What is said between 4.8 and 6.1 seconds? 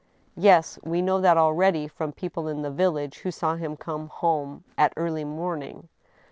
early morning."